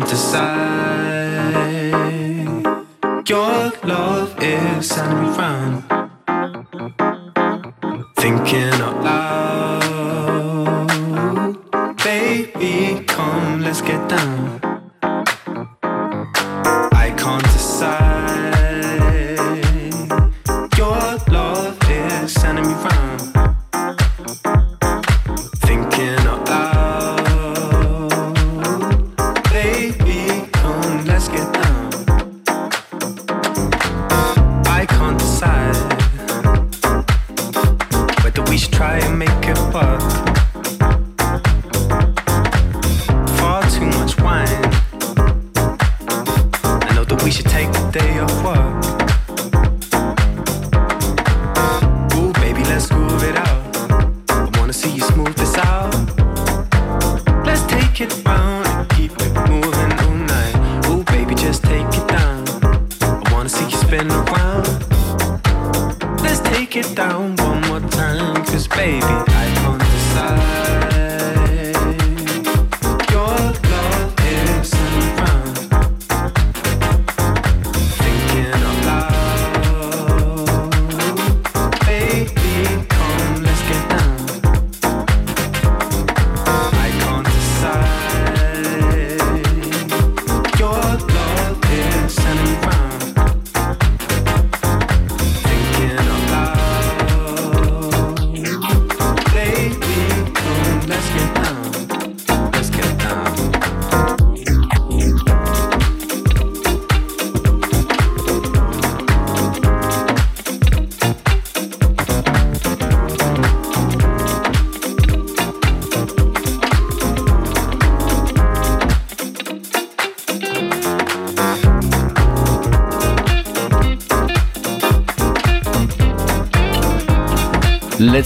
[0.00, 0.59] to side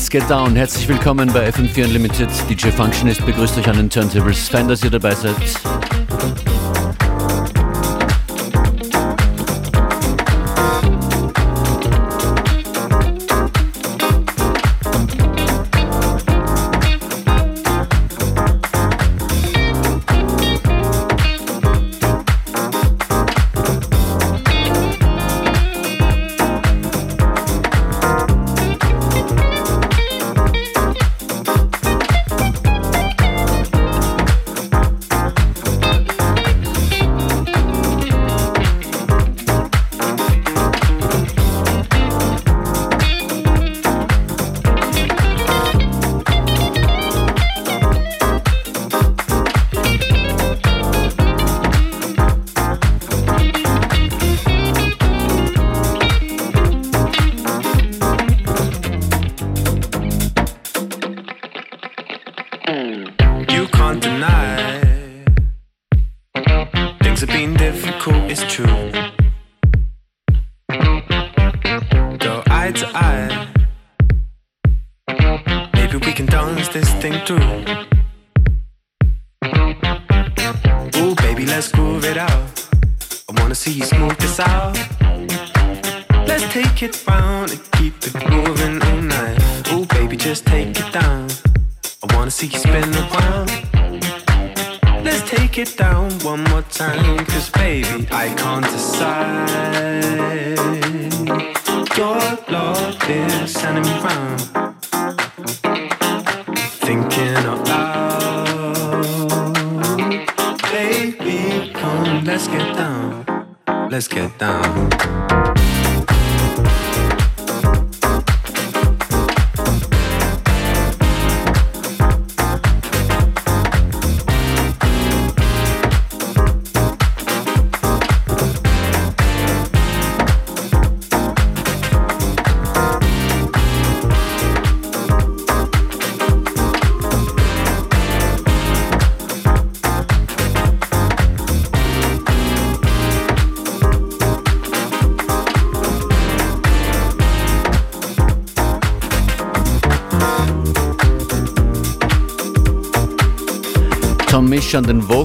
[0.04, 0.54] Let's Get Down.
[0.54, 2.28] Herzlich willkommen bei FM4 Unlimited.
[2.50, 4.50] DJ Functionist begrüßt euch an den Turntables.
[4.50, 5.34] Fein, dass ihr dabei seid.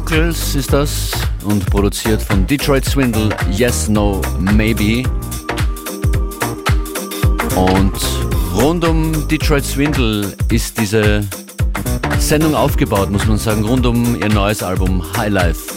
[0.10, 1.12] Vocals ist das
[1.44, 5.08] und produziert von Detroit Swindle Yes, No, Maybe.
[7.56, 7.94] Und
[8.56, 11.22] rund um Detroit Swindle ist diese
[12.18, 15.76] Sendung aufgebaut, muss man sagen, rund um ihr neues Album High Life.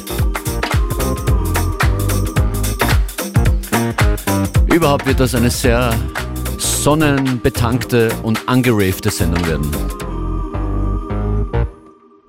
[4.73, 5.93] Überhaupt wird das eine sehr
[6.57, 10.02] sonnenbetankte und angeravte Sendung werden.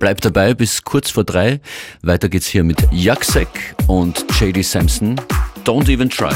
[0.03, 1.61] Bleibt dabei bis kurz vor drei.
[2.01, 3.47] Weiter geht's hier mit Jaksek
[3.87, 5.15] und JD Sampson.
[5.63, 6.33] Don't even try.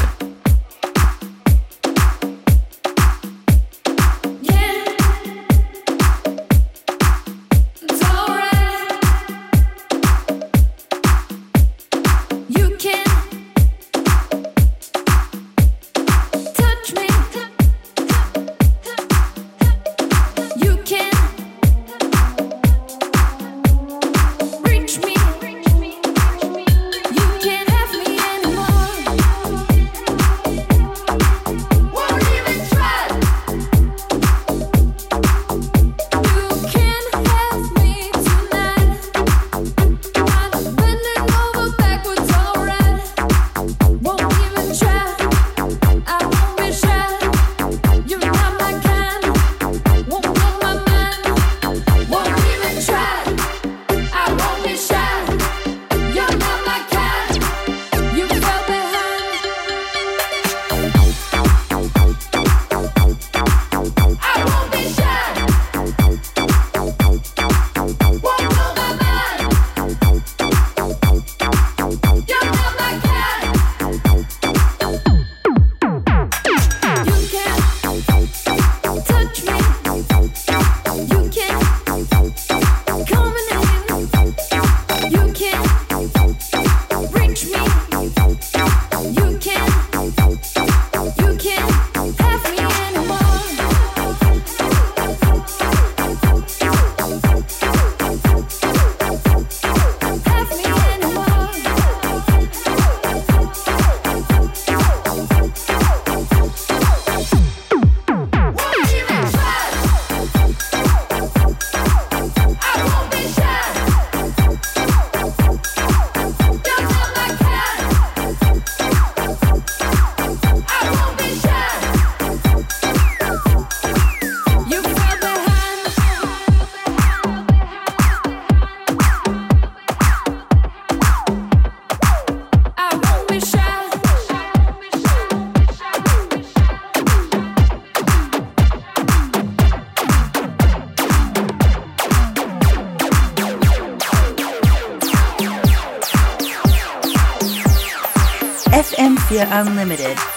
[149.46, 150.37] Unlimited.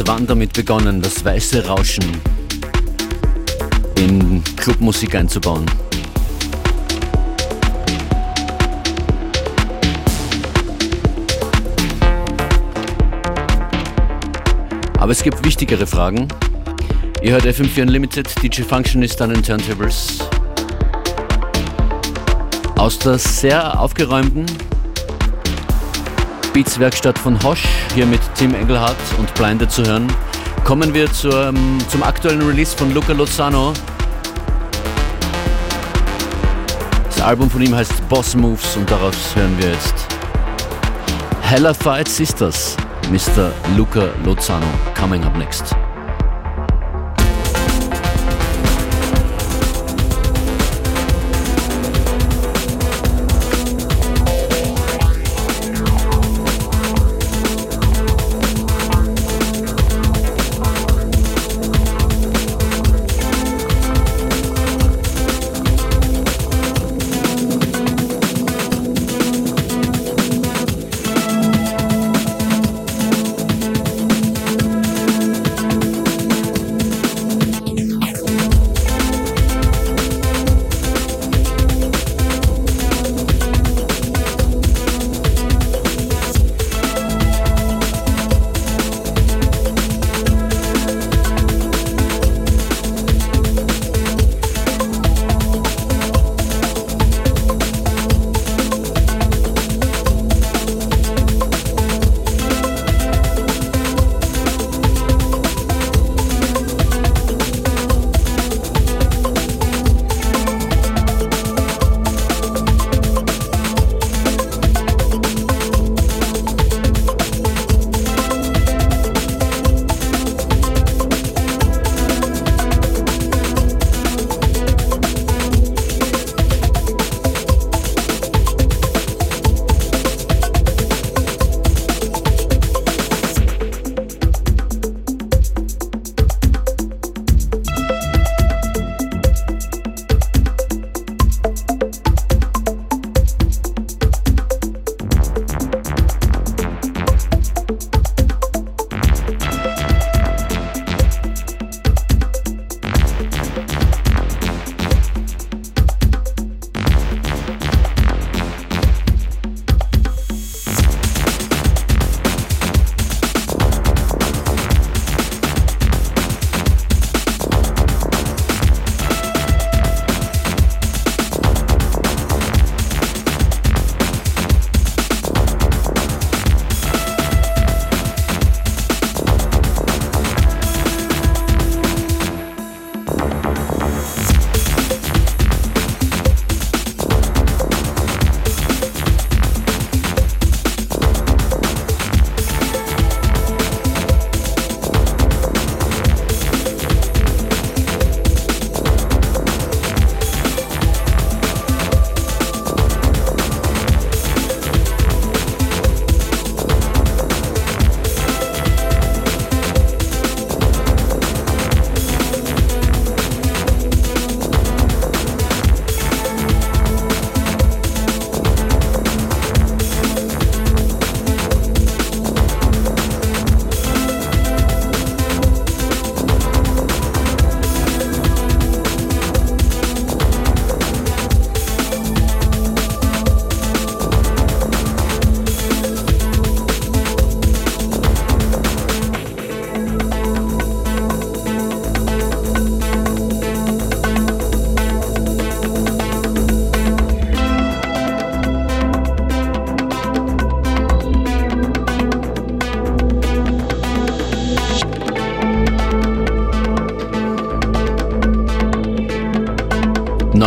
[0.00, 2.04] hat wann damit begonnen, das weiße Rauschen
[3.96, 5.64] in Clubmusik einzubauen?
[14.98, 16.28] Aber es gibt wichtigere Fragen.
[17.22, 20.18] Ihr hört FM4 Unlimited, DJ Functionist an den Turntables.
[22.76, 24.46] Aus der sehr aufgeräumten
[26.56, 27.64] Beats-Werkstatt von Hosch,
[27.94, 30.10] hier mit Tim Engelhardt und Blinded zu hören,
[30.64, 31.52] kommen wir zur,
[31.90, 33.74] zum aktuellen Release von Luca Lozano.
[37.04, 40.06] Das Album von ihm heißt Boss Moves und daraus hören wir jetzt
[41.42, 42.74] Hellified Sisters,
[43.10, 43.52] Mr.
[43.76, 44.64] Luca Lozano,
[44.98, 45.76] coming up next.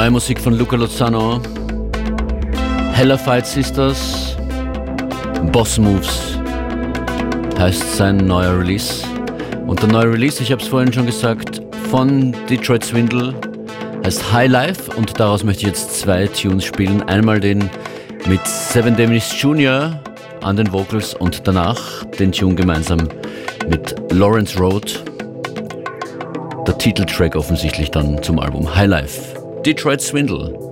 [0.09, 1.39] Neue Musik von Luca Lozano.
[3.23, 4.35] Fight Sisters.
[5.51, 6.39] Boss Moves
[7.59, 9.03] heißt sein neuer Release.
[9.67, 13.35] Und der neue Release, ich habe es vorhin schon gesagt, von Detroit Swindle
[14.03, 17.03] heißt High Life und daraus möchte ich jetzt zwei Tunes spielen.
[17.03, 17.69] Einmal den
[18.25, 19.99] mit Seven Deminis Jr.
[20.41, 23.09] an den Vocals und danach den Tune gemeinsam
[23.69, 25.03] mit Lawrence Road.
[26.65, 29.28] Der Titeltrack offensichtlich dann zum Album High Life.
[29.63, 30.68] Detroit Swindle.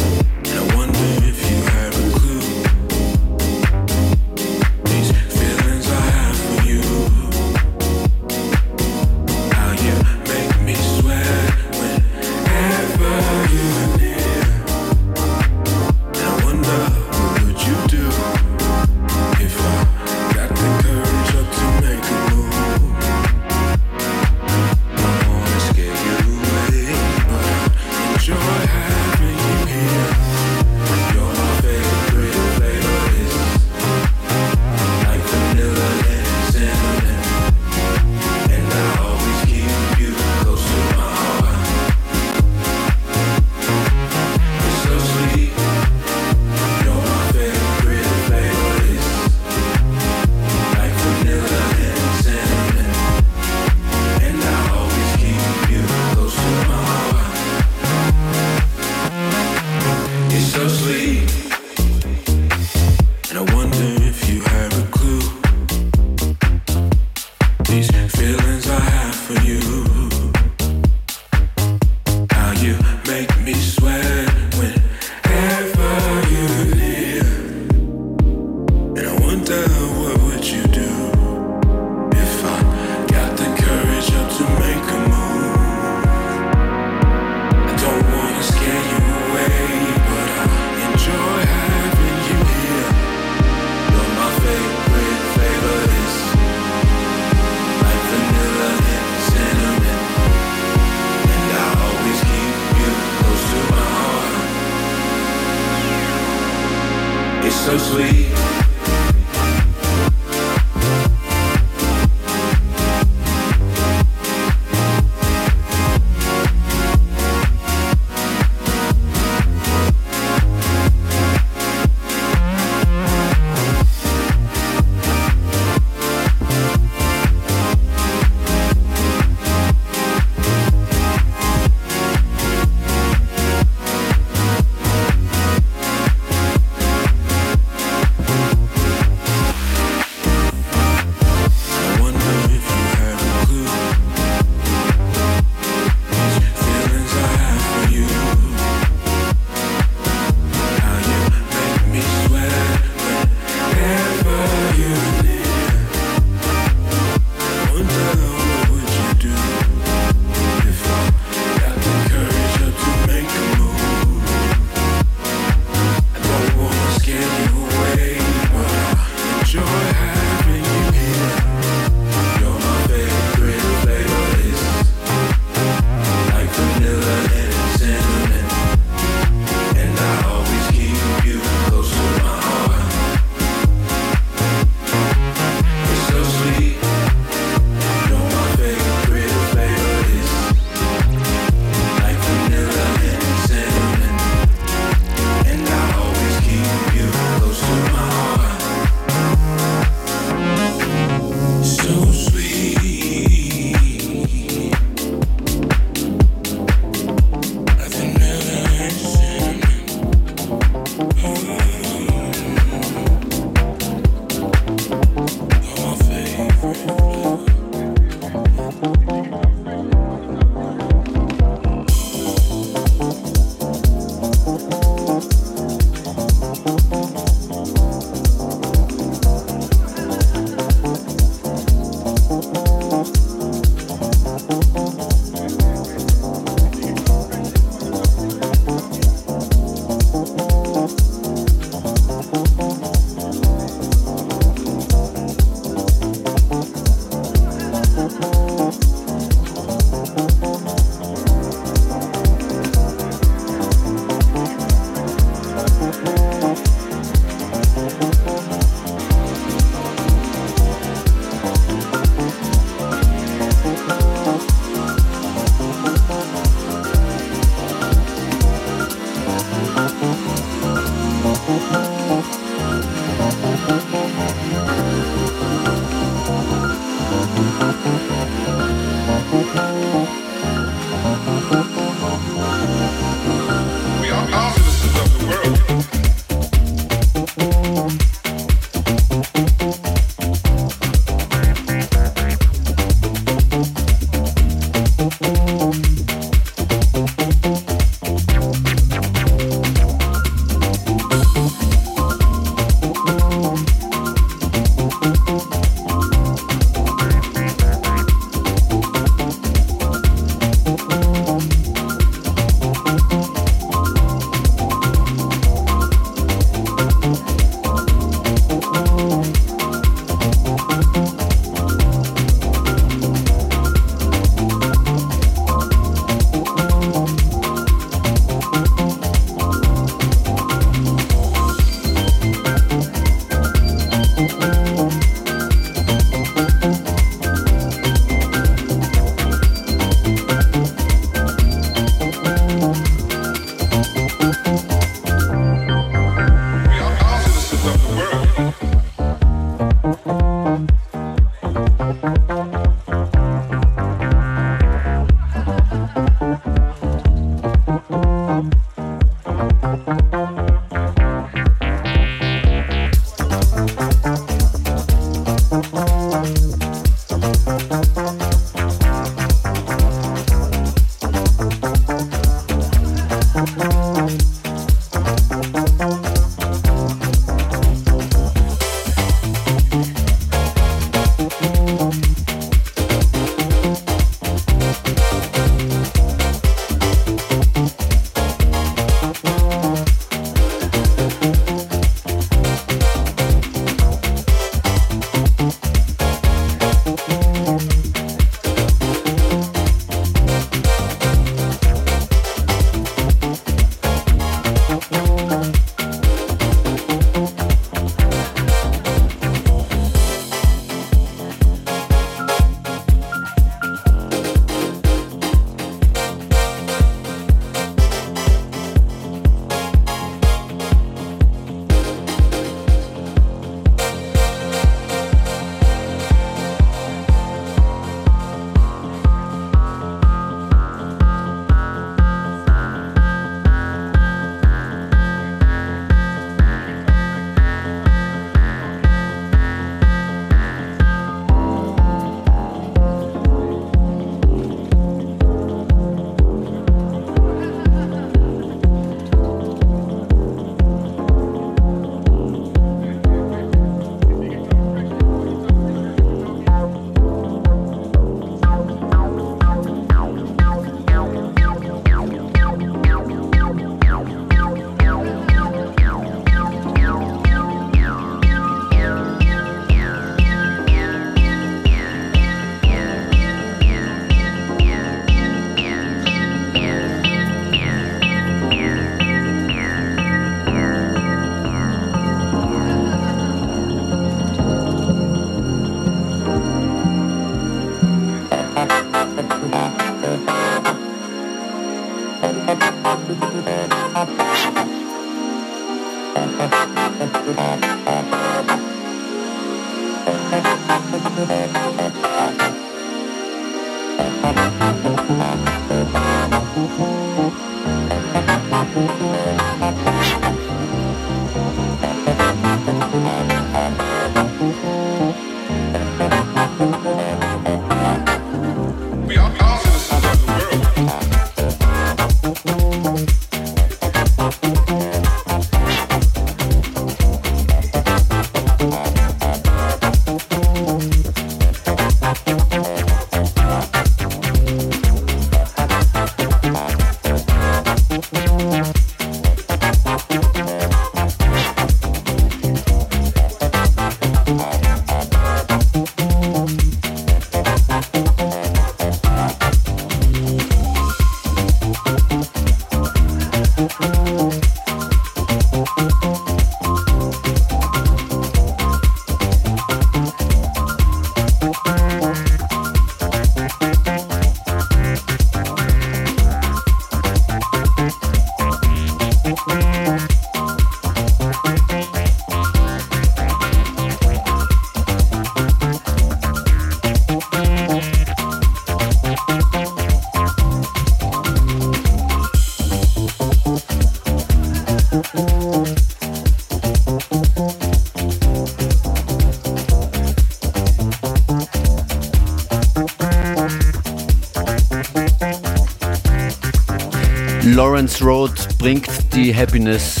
[598.00, 600.00] Lawrence Road bringt die Happiness,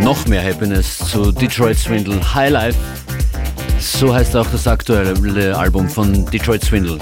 [0.00, 2.20] noch mehr Happiness zu Detroit Swindle.
[2.34, 2.78] High Life,
[3.78, 6.98] so heißt auch das aktuelle Album von Detroit Swindle.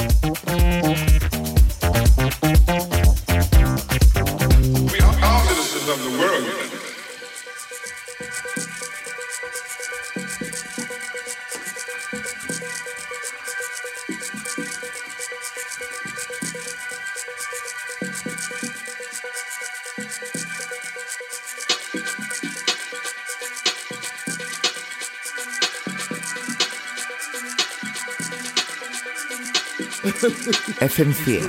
[30.95, 31.43] FM4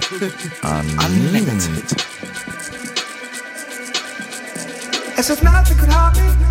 [1.06, 1.86] Unlimited.
[5.20, 6.45] As if nothing could harm me.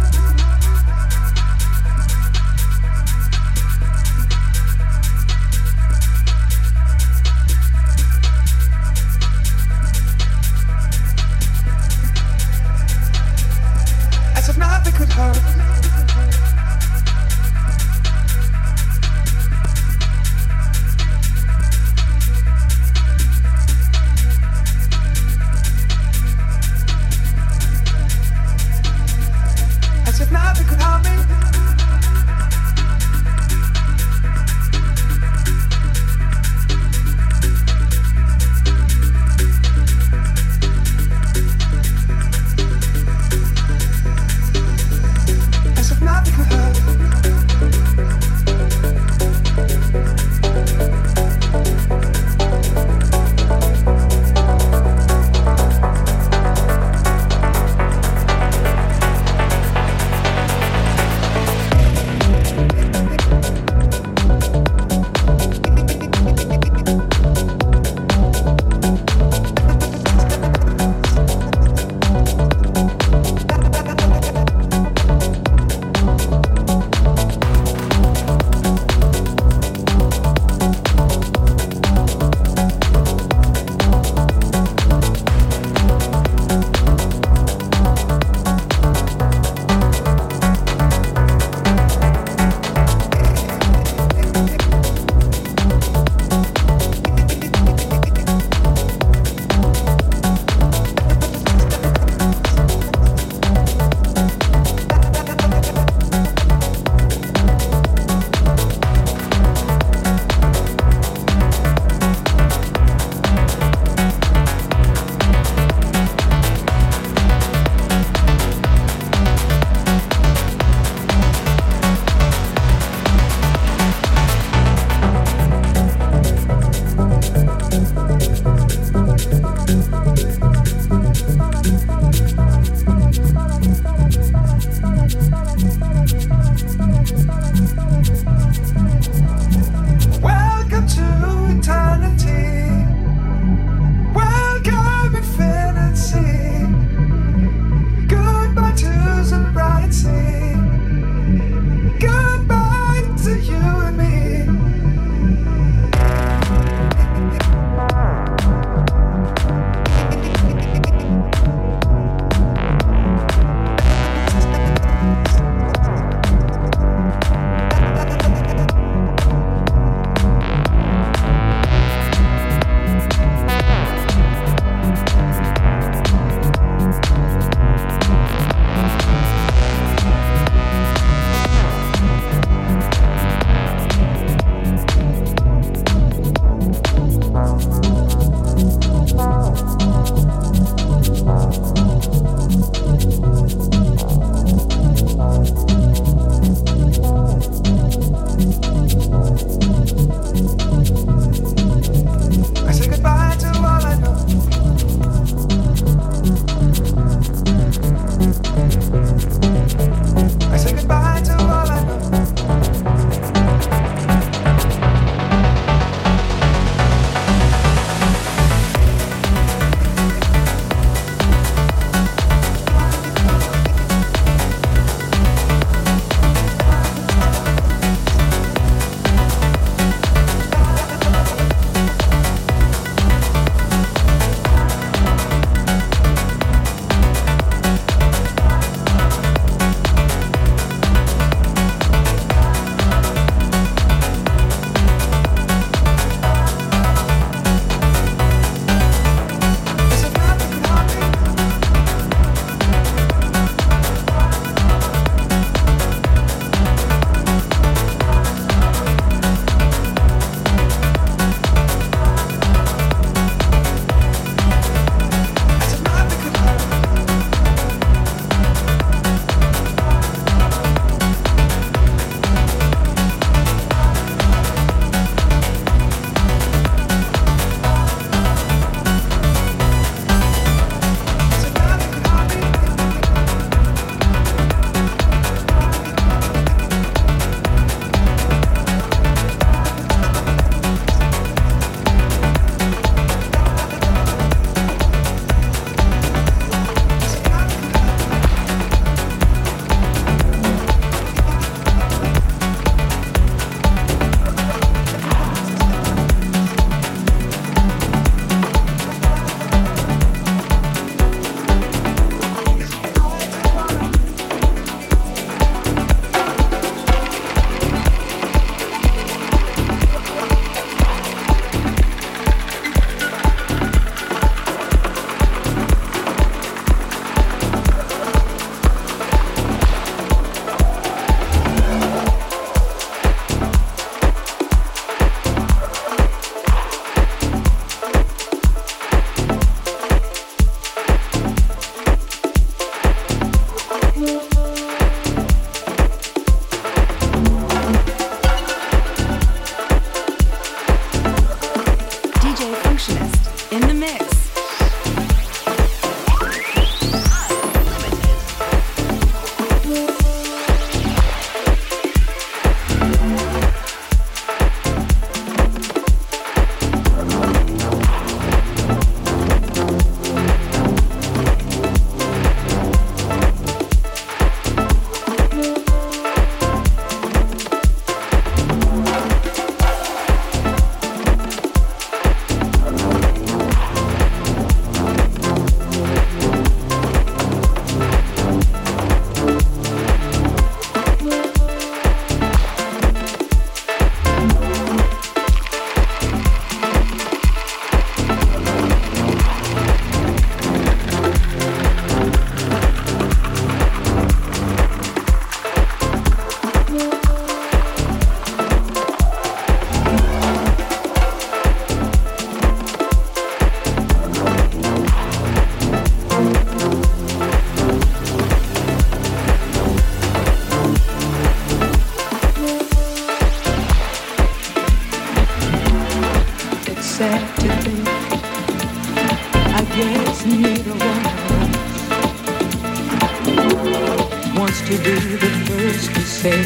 [436.24, 436.40] Say.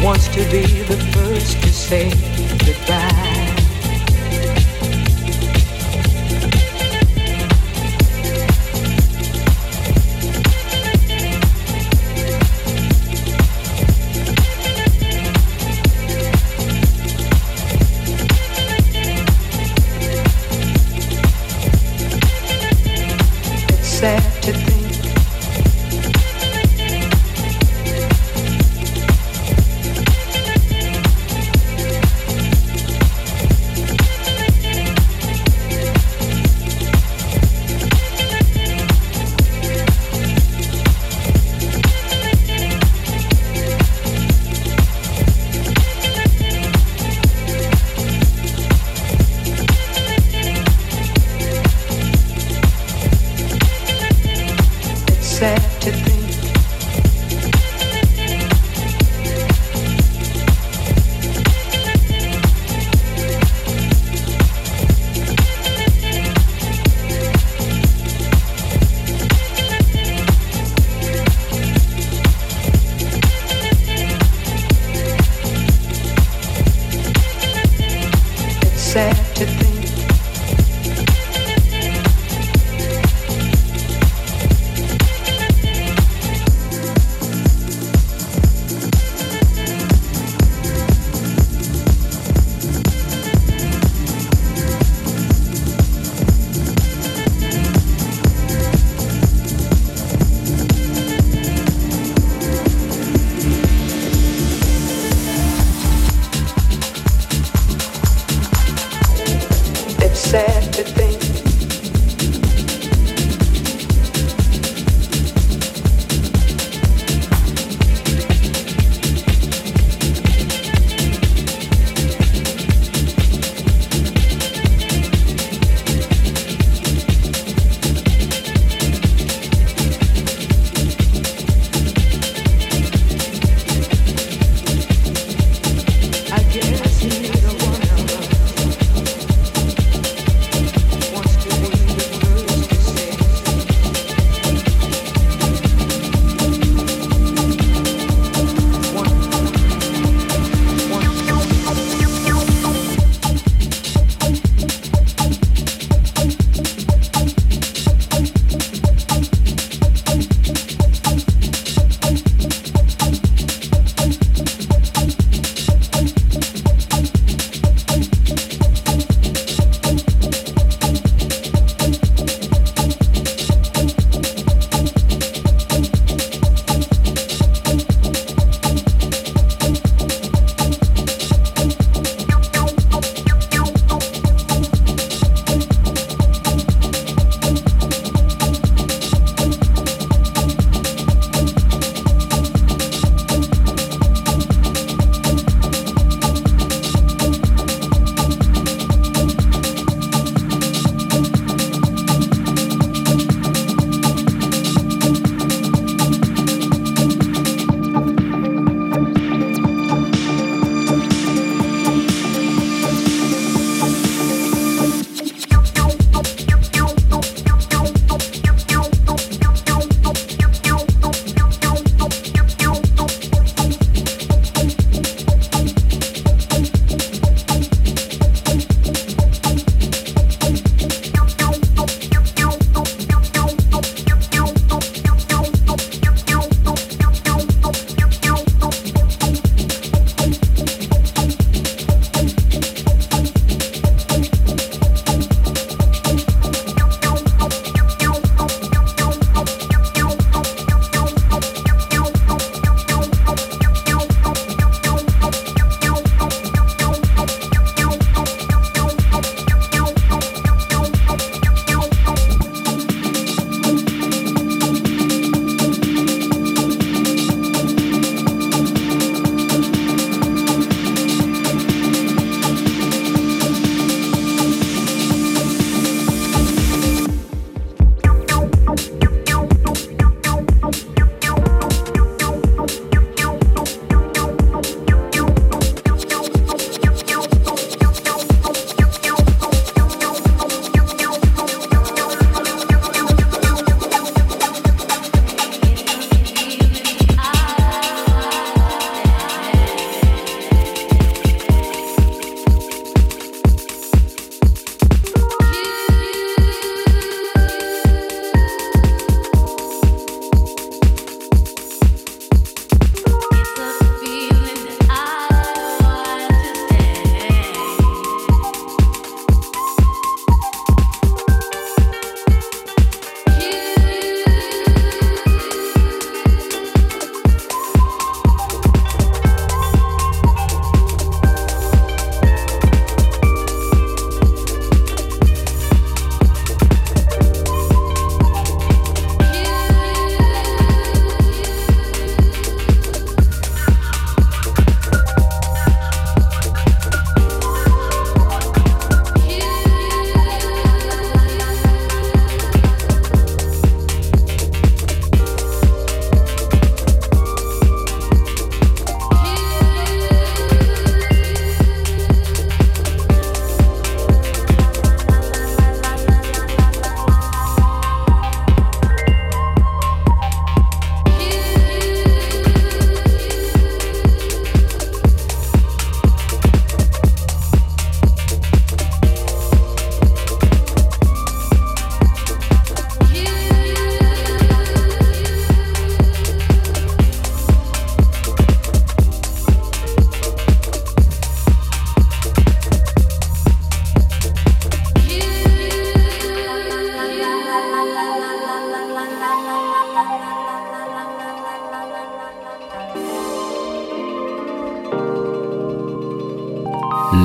[0.00, 2.35] Wants to be the first to say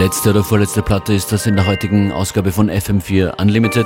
[0.02, 3.86] Letzte oder vorletzte Platte ist das in der heutigen Ausgabe von FM4 Unlimited.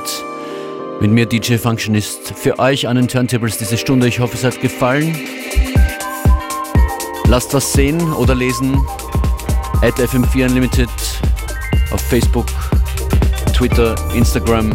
[1.02, 4.08] Mit mir DJ Functionist für euch an den Turntables diese Stunde.
[4.08, 5.14] Ich hoffe, es hat gefallen.
[7.28, 8.82] Lasst was sehen oder lesen.
[9.82, 10.90] At FM4 Unlimited
[11.92, 12.48] auf Facebook,
[13.54, 14.72] Twitter, Instagram.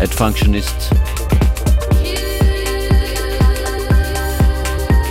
[0.00, 0.90] At Functionist.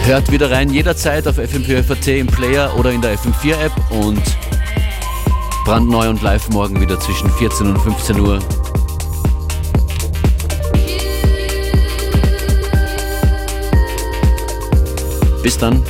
[0.03, 4.21] Hört wieder rein jederzeit auf FM4 FAT im Player oder in der FM4 App und
[5.65, 8.39] brandneu und live morgen wieder zwischen 14 und 15 Uhr.
[15.41, 15.81] Bis dann.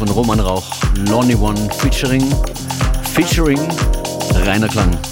[0.00, 0.64] Von Roman Rauch,
[1.10, 2.24] Lonnie One featuring,
[3.12, 3.58] featuring
[4.46, 5.09] Rainer Klang.